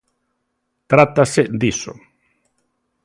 Trátase 0.91 1.43
diso. 1.61 1.93